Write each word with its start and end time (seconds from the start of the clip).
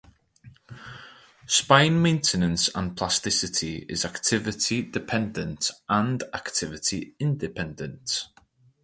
Spine 1.45 1.93
maintenance 2.01 2.69
and 2.73 2.97
plasticity 2.97 3.85
is 3.87 4.03
activity-dependent 4.03 5.69
and 5.89 6.23
activity-independent. 6.33 8.25